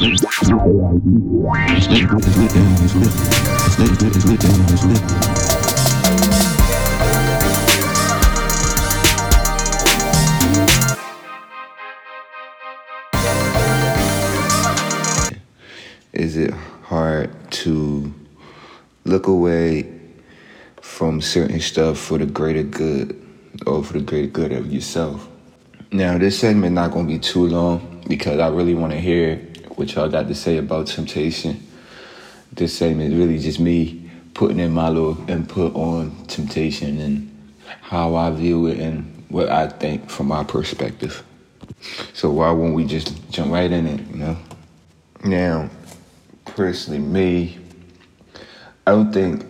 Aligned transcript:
Is 0.00 0.06
it 16.36 16.52
hard 16.84 17.50
to 17.50 18.14
look 19.04 19.26
away 19.26 19.92
from 20.80 21.20
certain 21.20 21.58
stuff 21.58 21.98
for 21.98 22.18
the 22.18 22.26
greater 22.26 22.62
good 22.62 23.20
or 23.66 23.82
for 23.82 23.94
the 23.94 24.00
greater 24.00 24.28
good 24.28 24.52
of 24.52 24.72
yourself? 24.72 25.28
Now, 25.90 26.18
this 26.18 26.38
segment 26.38 26.76
not 26.76 26.92
going 26.92 27.08
to 27.08 27.12
be 27.14 27.18
too 27.18 27.48
long 27.48 28.04
because 28.06 28.38
I 28.38 28.46
really 28.46 28.74
want 28.74 28.92
to 28.92 29.00
hear 29.00 29.47
what 29.78 29.94
y'all 29.94 30.08
got 30.08 30.26
to 30.26 30.34
say 30.34 30.56
about 30.56 30.88
temptation. 30.88 31.64
This 32.52 32.76
segment 32.76 33.12
is 33.12 33.18
really 33.18 33.38
just 33.38 33.60
me 33.60 34.10
putting 34.34 34.58
in 34.58 34.72
my 34.72 34.88
little 34.88 35.30
input 35.30 35.74
on 35.76 36.26
temptation 36.26 36.98
and 36.98 37.54
how 37.80 38.16
I 38.16 38.30
view 38.30 38.66
it 38.66 38.80
and 38.80 39.24
what 39.28 39.48
I 39.48 39.68
think 39.68 40.10
from 40.10 40.26
my 40.26 40.42
perspective. 40.42 41.22
So 42.12 42.30
why 42.30 42.50
won't 42.50 42.74
we 42.74 42.86
just 42.86 43.30
jump 43.30 43.52
right 43.52 43.70
in 43.70 43.86
it, 43.86 44.00
you 44.08 44.16
know? 44.16 44.36
Now, 45.24 45.70
personally, 46.44 46.98
me, 46.98 47.58
I 48.84 48.90
don't 48.92 49.12
think 49.12 49.46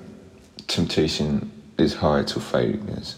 temptation 0.66 1.50
is 1.78 1.94
hard 1.94 2.26
to 2.28 2.40
fight 2.40 2.74
against. 2.74 3.16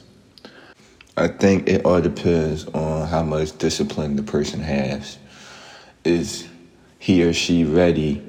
I 1.17 1.27
think 1.27 1.69
it 1.69 1.85
all 1.85 2.01
depends 2.01 2.67
on 2.67 3.09
how 3.09 3.25
much 3.25 3.59
discipline 3.59 4.15
the 4.15 4.23
person 4.23 4.61
has. 4.61 5.19
Is 6.05 6.50
he 7.01 7.25
or 7.25 7.33
she 7.33 7.65
ready, 7.65 8.23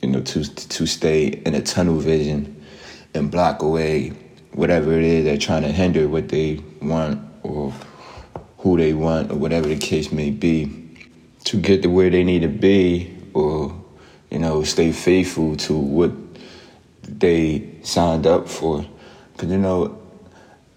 you 0.00 0.08
know, 0.08 0.22
to 0.22 0.44
to 0.44 0.86
stay 0.86 1.26
in 1.26 1.54
a 1.54 1.60
tunnel 1.60 1.98
vision 1.98 2.64
and 3.12 3.30
block 3.30 3.60
away 3.60 4.12
whatever 4.52 4.92
it 4.92 5.04
is 5.04 5.24
they're 5.24 5.36
trying 5.36 5.62
to 5.62 5.70
hinder 5.70 6.08
what 6.08 6.28
they 6.28 6.60
want 6.80 7.20
or 7.42 7.72
who 8.58 8.78
they 8.78 8.94
want 8.94 9.30
or 9.30 9.34
whatever 9.34 9.68
the 9.68 9.76
case 9.76 10.12
may 10.12 10.30
be 10.30 10.80
to 11.42 11.60
get 11.60 11.82
to 11.82 11.88
where 11.88 12.08
they 12.08 12.22
need 12.24 12.42
to 12.42 12.48
be 12.48 13.12
or 13.34 13.76
you 14.30 14.38
know 14.38 14.62
stay 14.62 14.92
faithful 14.92 15.56
to 15.56 15.76
what 15.76 16.12
they 17.02 17.68
signed 17.82 18.26
up 18.28 18.48
for 18.48 18.86
because 19.32 19.50
you 19.50 19.58
know 19.58 20.00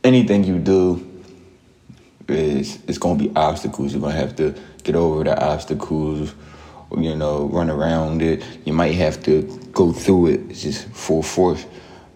anything 0.03 0.43
you 0.43 0.57
do 0.57 1.07
is 2.29 2.79
it's 2.87 2.97
gonna 2.97 3.19
be 3.19 3.31
obstacles. 3.35 3.93
You're 3.93 4.01
gonna 4.01 4.15
have 4.15 4.35
to 4.37 4.55
get 4.83 4.95
over 4.95 5.23
the 5.23 5.39
obstacles, 5.39 6.33
you 6.95 7.15
know, 7.15 7.47
run 7.47 7.69
around 7.69 8.21
it. 8.21 8.43
You 8.65 8.73
might 8.73 8.95
have 8.95 9.23
to 9.23 9.43
go 9.71 9.91
through 9.91 10.27
it 10.27 10.49
just 10.49 10.87
full 10.89 11.23
force. 11.23 11.65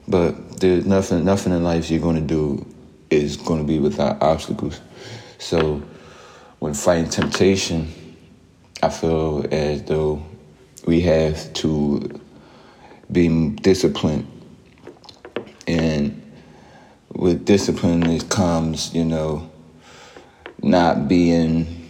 But 0.08 0.60
there's 0.60 0.86
nothing 0.86 1.26
nothing 1.26 1.54
in 1.54 1.64
life 1.64 1.90
you're 1.90 2.00
gonna 2.00 2.22
do 2.22 2.66
is 3.10 3.38
gonna 3.38 3.64
be 3.64 3.80
without 3.80 4.22
obstacles. 4.22 4.80
So 5.38 5.82
when 6.60 6.74
fighting 6.74 7.10
temptation, 7.10 7.92
I 8.84 8.90
feel 8.90 9.46
as 9.52 9.84
though 9.84 10.24
we 10.86 11.02
have 11.02 11.54
to 11.54 12.22
be 13.12 13.50
disciplined 13.50 14.28
and 15.68 16.18
with 17.14 17.46
discipline 17.46 18.04
it 18.04 18.30
comes, 18.30 18.94
you 18.94 19.06
know, 19.06 19.50
not 20.62 21.08
being 21.08 21.81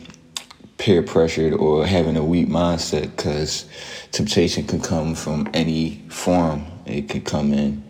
peer 0.82 1.04
pressured 1.04 1.54
or 1.54 1.86
having 1.86 2.18
a 2.18 2.24
weak 2.24 2.48
mindset 2.48 3.16
because 3.16 3.66
temptation 4.12 4.66
can 4.66 4.82
come 4.82 5.14
from 5.14 5.48
any 5.54 6.04
form. 6.10 6.66
It 6.88 7.08
could 7.08 7.24
come 7.24 7.54
in 7.54 7.84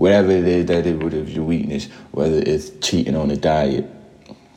whatever 0.00 0.32
it 0.32 0.48
is 0.48 0.64
that 0.64 0.86
it 0.86 1.02
would 1.02 1.12
have 1.12 1.28
your 1.28 1.44
weakness, 1.44 1.86
whether 2.12 2.38
it's 2.38 2.70
cheating 2.80 3.14
on 3.14 3.30
a 3.30 3.36
diet. 3.36 3.84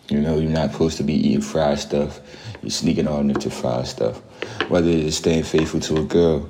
You 0.08 0.22
know, 0.22 0.40
you're 0.40 0.50
not 0.50 0.72
supposed 0.72 0.96
to 0.98 1.04
be 1.04 1.14
eating 1.14 1.42
fried 1.42 1.80
stuff. 1.80 2.22
You're 2.62 2.72
sneaking 2.72 3.10
on 3.10 3.30
into 3.30 3.50
fried 3.50 3.86
stuff. 3.86 4.22
Whether 4.70 4.90
it's 4.90 5.18
staying 5.18 5.44
faithful 5.44 5.82
to 5.82 5.98
a 5.98 6.04
girl, 6.06 6.50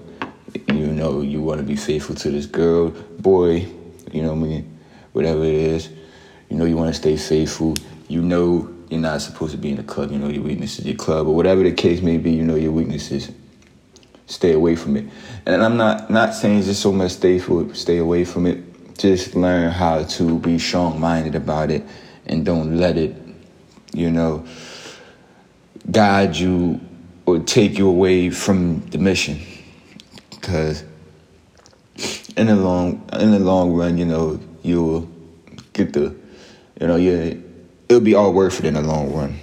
you 0.67 0.87
know, 0.87 1.21
you 1.21 1.41
want 1.41 1.59
to 1.59 1.65
be 1.65 1.75
faithful 1.75 2.15
to 2.17 2.29
this 2.29 2.45
girl, 2.45 2.91
boy, 3.19 3.67
you 4.11 4.21
know 4.21 4.35
what 4.35 4.45
I 4.45 4.47
mean? 4.47 4.79
Whatever 5.13 5.43
it 5.43 5.55
is, 5.55 5.89
you 6.49 6.57
know, 6.57 6.65
you 6.65 6.77
want 6.77 6.93
to 6.93 6.99
stay 7.01 7.17
faithful. 7.17 7.73
You 8.07 8.21
know, 8.21 8.72
you're 8.93 9.01
not 9.01 9.21
supposed 9.21 9.51
to 9.53 9.57
be 9.57 9.71
in 9.71 9.77
the 9.77 9.83
club. 9.83 10.11
You 10.11 10.19
know 10.19 10.29
your 10.29 10.43
weaknesses, 10.43 10.85
your 10.85 10.95
club, 10.95 11.27
or 11.27 11.35
whatever 11.35 11.63
the 11.63 11.71
case 11.71 12.01
may 12.01 12.17
be. 12.17 12.31
You 12.31 12.43
know 12.43 12.55
your 12.55 12.71
weaknesses. 12.71 13.31
Stay 14.27 14.53
away 14.53 14.75
from 14.75 14.95
it. 14.95 15.05
And 15.47 15.63
I'm 15.63 15.77
not 15.77 16.11
not 16.11 16.35
saying 16.35 16.61
just 16.61 16.81
so 16.81 16.91
much 16.91 17.11
stay 17.11 17.39
for 17.39 17.73
stay 17.73 17.97
away 17.97 18.23
from 18.23 18.45
it. 18.45 18.97
Just 18.97 19.35
learn 19.35 19.71
how 19.71 20.03
to 20.03 20.37
be 20.37 20.59
strong 20.59 20.99
minded 20.99 21.33
about 21.33 21.71
it, 21.71 21.83
and 22.27 22.45
don't 22.45 22.77
let 22.77 22.95
it, 22.95 23.15
you 23.93 24.11
know, 24.11 24.45
guide 25.89 26.35
you 26.35 26.79
or 27.25 27.39
take 27.39 27.79
you 27.79 27.89
away 27.89 28.29
from 28.29 28.87
the 28.91 28.99
mission. 28.99 29.39
Because 30.29 30.83
in 32.37 32.45
the 32.45 32.55
long 32.55 33.09
in 33.13 33.31
the 33.31 33.39
long 33.39 33.73
run, 33.73 33.97
you 33.97 34.05
know, 34.05 34.39
you'll 34.61 35.09
get 35.73 35.93
the, 35.93 36.15
you 36.79 36.87
know, 36.87 36.95
you 36.95 37.43
it'll 37.93 38.03
be 38.03 38.15
all 38.15 38.33
worth 38.33 38.59
it 38.59 38.65
in 38.65 38.73
the 38.73 38.81
long 38.81 39.13
run. 39.13 39.39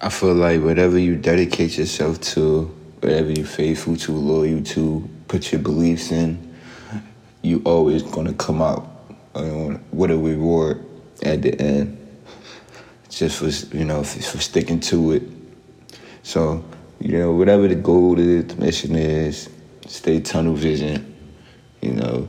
I 0.00 0.08
feel 0.08 0.32
like 0.32 0.62
whatever 0.62 0.98
you 0.98 1.16
dedicate 1.16 1.76
yourself 1.76 2.18
to, 2.32 2.64
whatever 3.00 3.30
you're 3.30 3.46
faithful 3.46 3.96
to, 3.96 4.12
loyal 4.12 4.62
to, 4.62 5.08
put 5.28 5.52
your 5.52 5.60
beliefs 5.60 6.10
in, 6.10 6.54
you 7.42 7.60
always 7.66 8.02
gonna 8.02 8.32
come 8.32 8.62
out 8.62 8.88
with 9.34 10.10
a 10.10 10.16
reward 10.16 10.82
at 11.22 11.42
the 11.42 11.60
end. 11.60 11.94
Just 13.10 13.38
for 13.38 13.76
you 13.76 13.84
know, 13.84 14.02
for 14.02 14.38
sticking 14.38 14.80
to 14.80 15.12
it. 15.12 15.22
So 16.22 16.64
you 17.00 17.18
know, 17.18 17.32
whatever 17.32 17.68
the 17.68 17.74
goal 17.74 18.18
is, 18.18 18.46
the 18.46 18.56
mission 18.56 18.96
is, 18.96 19.50
stay 19.86 20.20
tunnel 20.20 20.54
vision. 20.54 21.14
You 21.82 21.92
know, 21.92 22.28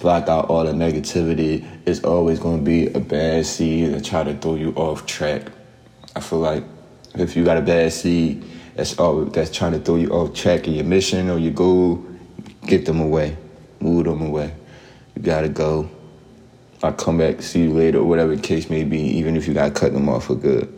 block 0.00 0.28
out 0.28 0.46
all 0.48 0.64
the 0.64 0.72
negativity. 0.72 1.64
It's 1.86 2.02
always 2.02 2.38
going 2.38 2.58
to 2.58 2.64
be 2.64 2.88
a 2.88 3.00
bad 3.00 3.46
seed 3.46 3.94
that 3.94 4.04
try 4.04 4.24
to 4.24 4.34
throw 4.34 4.54
you 4.56 4.72
off 4.72 5.06
track. 5.06 5.42
I 6.16 6.20
feel 6.20 6.40
like 6.40 6.64
if 7.14 7.36
you 7.36 7.44
got 7.44 7.56
a 7.56 7.62
bad 7.62 7.92
seed 7.92 8.44
that's 8.74 8.98
all 8.98 9.24
that's 9.26 9.50
trying 9.50 9.72
to 9.72 9.78
throw 9.78 9.96
you 9.96 10.08
off 10.10 10.34
track 10.34 10.66
of 10.66 10.72
your 10.72 10.84
mission 10.84 11.28
or 11.28 11.38
your 11.38 11.52
goal, 11.52 12.04
get 12.66 12.86
them 12.86 13.00
away, 13.00 13.36
move 13.80 14.04
them 14.04 14.22
away. 14.22 14.54
You 15.14 15.22
gotta 15.22 15.48
go. 15.48 15.90
I'll 16.82 16.94
come 16.94 17.18
back, 17.18 17.42
see 17.42 17.64
you 17.64 17.74
later, 17.74 17.98
or 17.98 18.04
whatever 18.04 18.34
the 18.34 18.40
case 18.40 18.70
may 18.70 18.84
be, 18.84 18.98
even 18.98 19.36
if 19.36 19.46
you 19.46 19.52
gotta 19.52 19.70
cut 19.70 19.92
them 19.92 20.08
off 20.08 20.26
for 20.26 20.34
good. 20.34 20.72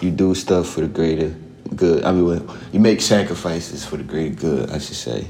You 0.00 0.12
do 0.12 0.34
stuff 0.34 0.68
for 0.68 0.82
the 0.82 0.86
greater 0.86 1.34
good. 1.74 2.04
I 2.04 2.12
mean, 2.12 2.48
you 2.72 2.78
make 2.78 3.00
sacrifices 3.00 3.84
for 3.84 3.96
the 3.96 4.04
greater 4.04 4.34
good, 4.34 4.70
I 4.70 4.78
should 4.78 4.96
say. 4.96 5.26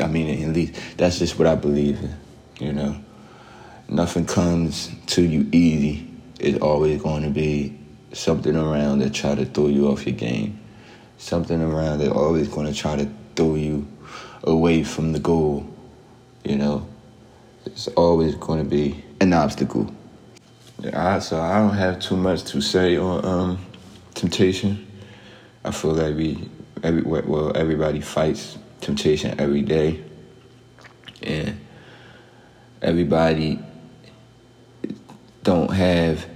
I 0.00 0.06
mean, 0.06 0.48
at 0.48 0.54
least 0.54 0.74
that's 0.96 1.18
just 1.18 1.38
what 1.38 1.46
I 1.46 1.54
believe 1.54 1.98
in. 2.02 2.16
You 2.58 2.72
know, 2.72 2.96
nothing 3.88 4.26
comes 4.26 4.90
to 5.08 5.22
you 5.22 5.48
easy. 5.52 6.06
It's 6.38 6.58
always 6.58 7.02
going 7.02 7.22
to 7.22 7.30
be 7.30 7.78
something 8.12 8.56
around 8.56 9.00
that 9.00 9.14
try 9.14 9.34
to 9.34 9.44
throw 9.44 9.68
you 9.68 9.88
off 9.88 10.06
your 10.06 10.16
game. 10.16 10.60
Something 11.18 11.60
around 11.60 11.98
that 11.98 12.12
always 12.12 12.48
going 12.48 12.66
to 12.66 12.74
try 12.74 12.96
to 12.96 13.08
throw 13.36 13.54
you 13.54 13.86
away 14.44 14.84
from 14.84 15.12
the 15.12 15.18
goal. 15.18 15.66
You 16.44 16.56
know, 16.56 16.88
it's 17.66 17.88
always 17.88 18.34
going 18.36 18.62
to 18.62 18.68
be 18.68 19.04
an 19.20 19.32
obstacle. 19.32 19.94
Yeah, 20.80 21.18
so 21.18 21.40
I 21.40 21.58
don't 21.58 21.76
have 21.76 22.00
too 22.00 22.16
much 22.16 22.44
to 22.44 22.60
say 22.62 22.96
on 22.96 23.24
um, 23.24 23.66
temptation. 24.14 24.86
I 25.62 25.72
feel 25.72 25.92
like 25.92 26.16
we, 26.16 26.48
every 26.82 27.02
well, 27.02 27.54
everybody 27.54 28.00
fights 28.00 28.56
temptation 28.80 29.38
every 29.40 29.62
day. 29.62 30.02
And 31.22 31.60
everybody 32.82 33.58
don't 35.42 35.72
have 35.72 36.26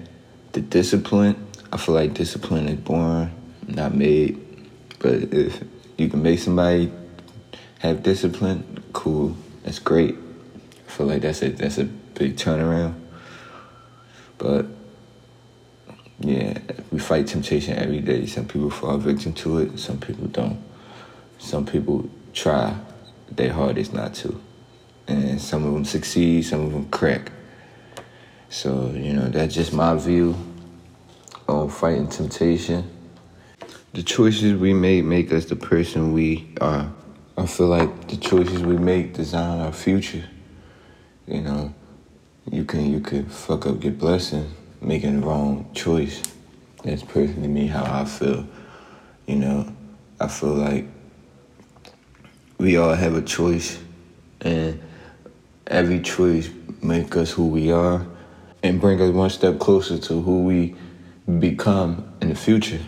the 0.53 0.61
discipline. 0.61 1.47
I 1.73 1.77
feel 1.77 1.95
like 1.95 2.15
discipline 2.15 2.69
is 2.69 2.79
born, 2.79 3.33
not 3.67 3.95
made. 3.95 4.41
But 4.99 5.33
if 5.33 5.63
you 5.99 6.09
can 6.09 6.23
make 6.23 6.39
somebody 6.39 6.93
have 7.81 8.03
discipline, 8.03 8.83
cool. 8.93 9.37
That's 9.65 9.79
great. 9.79 10.17
I 10.87 10.91
feel 10.91 11.07
like 11.07 11.23
that's 11.23 11.43
a 11.43 11.51
that's 11.51 11.79
a 11.79 11.85
big 11.85 12.37
turnaround. 12.37 12.95
But 14.39 14.67
yeah, 16.21 16.59
we 16.91 16.99
fight 16.99 17.27
temptation 17.27 17.77
every 17.77 18.01
day. 18.01 18.27
Some 18.27 18.47
people 18.47 18.71
fall 18.71 18.99
victim 18.99 19.33
to 19.35 19.59
it, 19.59 19.79
some 19.79 19.99
people 19.99 20.27
don't. 20.29 20.63
Some 21.39 21.67
people 21.67 22.09
try 22.35 22.77
their 23.31 23.53
hardest 23.53 23.95
not 23.95 24.15
to. 24.15 24.41
And 25.07 25.41
some 25.41 25.65
of 25.65 25.75
them 25.75 25.85
succeed, 25.85 26.45
some 26.45 26.63
of 26.67 26.73
them 26.73 26.89
crack. 26.91 27.33
So, 28.51 28.91
you 28.95 29.13
know, 29.15 29.29
that's 29.29 29.55
just 29.55 29.73
my 29.73 29.95
view 29.97 30.37
on 31.49 31.69
fighting 31.71 32.09
temptation. 32.09 32.91
the 33.95 34.03
choices 34.03 34.55
we 34.55 34.75
make 34.75 35.05
make 35.05 35.33
us 35.33 35.45
the 35.47 35.57
person 35.57 36.13
we 36.13 36.49
are. 36.61 36.93
I 37.37 37.47
feel 37.47 37.69
like 37.69 38.09
the 38.09 38.17
choices 38.17 38.63
we 38.63 38.77
make 38.77 39.15
design 39.15 39.61
our 39.61 39.73
future. 39.73 40.25
You 41.27 41.43
know, 41.43 41.75
you 42.51 42.65
can 42.65 42.91
you 42.93 43.01
can 43.01 43.27
fuck 43.27 43.67
up 43.67 43.83
your 43.85 43.93
blessing 43.93 44.51
making 44.81 45.21
the 45.21 45.27
wrong 45.27 45.71
choice. 45.75 46.23
That's 46.85 47.03
personally 47.03 47.49
me 47.49 47.67
how 47.69 47.85
I 47.85 48.05
feel. 48.05 48.47
You 49.27 49.37
know, 49.37 49.73
I 50.21 50.29
feel 50.29 50.55
like 50.55 50.87
we 52.59 52.77
all 52.77 52.95
have 52.95 53.15
a 53.15 53.23
choice 53.23 53.79
and 54.41 54.81
every 55.67 56.01
choice 56.01 56.51
make 56.83 57.17
us 57.17 57.31
who 57.33 57.49
we 57.49 57.73
are 57.73 58.07
and 58.63 58.81
bring 58.81 59.01
us 59.01 59.11
one 59.11 59.31
step 59.31 59.59
closer 59.59 59.99
to 59.99 60.21
who 60.21 60.45
we 60.45 60.75
become 61.39 62.13
in 62.21 62.29
the 62.29 62.35
future. 62.35 62.81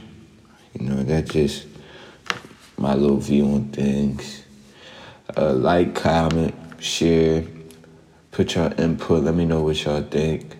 You 0.74 0.88
know, 0.88 1.02
that's 1.02 1.30
just 1.30 1.66
my 2.76 2.94
little 2.94 3.18
view 3.18 3.46
on 3.46 3.68
things. 3.70 4.42
Uh, 5.36 5.52
like, 5.52 5.94
comment, 5.94 6.54
share, 6.78 7.44
put 8.30 8.54
your 8.54 8.72
input. 8.78 9.24
Let 9.24 9.34
me 9.34 9.44
know 9.44 9.62
what 9.62 9.82
y'all 9.84 10.02
think. 10.02 10.56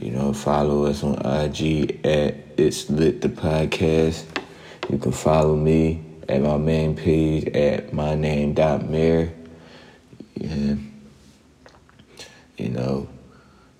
You 0.00 0.10
know, 0.10 0.32
follow 0.32 0.86
us 0.86 1.02
on 1.02 1.14
IG 1.14 2.04
at 2.04 2.34
It's 2.56 2.90
Lit 2.90 3.20
the 3.20 3.28
Podcast. 3.28 4.24
You 4.90 4.98
can 4.98 5.12
follow 5.12 5.56
me 5.56 6.02
at 6.28 6.40
my 6.40 6.56
main 6.56 6.96
page 6.96 7.48
at 7.54 7.92
my 7.92 8.14
name 8.14 8.54
dot. 8.54 8.82
Yeah. 10.34 10.76
You 12.56 12.68
know, 12.68 13.08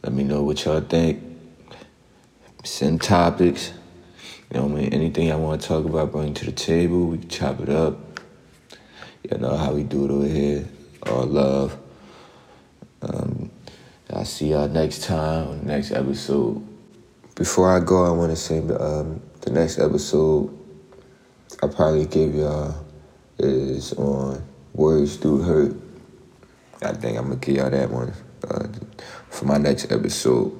let 0.02 0.12
me 0.12 0.24
know 0.24 0.42
what 0.42 0.64
y'all 0.64 0.80
think. 0.80 1.22
Send 2.64 3.02
topics. 3.02 3.72
You 4.50 4.60
know, 4.60 4.66
I 4.66 4.68
mean, 4.68 4.92
anything 4.92 5.30
I 5.30 5.36
want 5.36 5.60
to 5.60 5.68
talk 5.68 5.84
about, 5.84 6.12
bring 6.12 6.34
to 6.34 6.44
the 6.46 6.52
table. 6.52 7.06
We 7.06 7.18
chop 7.18 7.60
it 7.60 7.68
up. 7.68 7.98
You 9.30 9.38
know 9.38 9.56
how 9.56 9.72
we 9.72 9.84
do 9.84 10.04
it 10.04 10.10
over 10.10 10.26
here. 10.26 10.68
All 11.06 11.24
love. 11.24 11.78
Um, 13.02 13.50
I'll 14.10 14.24
see 14.24 14.50
y'all 14.50 14.68
next 14.68 15.04
time 15.04 15.66
next 15.66 15.92
episode. 15.92 16.66
Before 17.34 17.74
I 17.74 17.80
go, 17.80 18.04
I 18.04 18.10
want 18.10 18.30
to 18.30 18.36
say 18.36 18.58
um, 18.58 19.20
the 19.40 19.50
next 19.50 19.78
episode 19.78 20.56
I 21.62 21.68
probably 21.68 22.06
give 22.06 22.34
y'all 22.34 22.74
is 23.38 23.92
on 23.94 24.42
Words 24.74 25.16
Do 25.16 25.38
Hurt. 25.38 25.74
I 26.82 26.92
think 26.92 27.18
I'm 27.18 27.28
gonna 27.28 27.36
give 27.36 27.56
y'all 27.56 27.70
that 27.70 27.90
one 27.90 28.12
uh, 28.48 28.66
for 29.30 29.46
my 29.46 29.58
next 29.58 29.90
episode. 29.90 30.52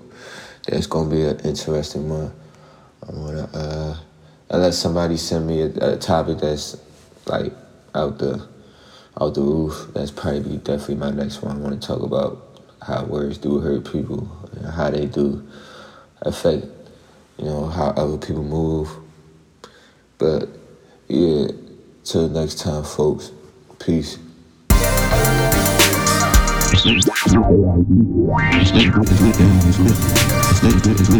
That's 0.66 0.86
gonna 0.86 1.10
be 1.10 1.22
an 1.22 1.40
interesting 1.40 2.08
one. 2.08 2.32
I 3.06 3.12
wanna 3.12 3.50
uh, 3.52 3.96
unless 4.50 4.78
somebody 4.78 5.16
send 5.16 5.46
me 5.46 5.62
a, 5.62 5.94
a 5.94 5.96
topic 5.96 6.38
that's 6.38 6.76
like 7.26 7.52
out 7.94 8.18
the 8.18 8.46
out 9.20 9.34
the 9.34 9.42
roof. 9.42 9.88
That's 9.94 10.10
probably 10.10 10.58
definitely 10.58 10.96
my 10.96 11.10
next 11.10 11.42
one. 11.42 11.56
I 11.56 11.60
want 11.60 11.80
to 11.80 11.86
talk 11.86 12.02
about 12.02 12.60
how 12.82 13.04
words 13.04 13.38
do 13.38 13.60
hurt 13.60 13.90
people, 13.90 14.28
and 14.56 14.66
how 14.66 14.90
they 14.90 15.06
do 15.06 15.46
affect, 16.22 16.66
you 17.38 17.44
know, 17.44 17.66
how 17.66 17.88
other 17.90 18.18
people 18.18 18.42
move. 18.42 18.88
But 20.18 20.48
yeah, 21.08 21.48
till 22.04 22.28
next 22.28 22.58
time, 22.60 22.84
folks. 22.84 23.30
Peace. 23.78 24.18
It's 26.72 26.84
lit. 31.10 31.13